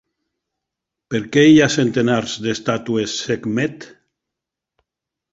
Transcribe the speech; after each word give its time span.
Per 1.15 1.19
què 1.35 1.43
hi 1.49 1.59
ha 1.65 1.67
centenars 1.73 2.33
d'estàtues 2.45 3.13
Sekhmet? 3.27 3.85